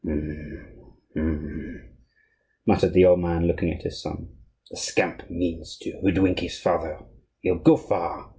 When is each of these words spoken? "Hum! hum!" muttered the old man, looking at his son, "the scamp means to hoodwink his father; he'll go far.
"Hum! 0.03 0.95
hum!" 1.15 1.89
muttered 2.65 2.93
the 2.93 3.05
old 3.05 3.19
man, 3.19 3.45
looking 3.45 3.71
at 3.71 3.83
his 3.83 4.01
son, 4.01 4.35
"the 4.71 4.75
scamp 4.77 5.29
means 5.29 5.77
to 5.79 5.91
hoodwink 6.01 6.39
his 6.39 6.57
father; 6.59 7.05
he'll 7.43 7.59
go 7.59 7.77
far. 7.77 8.29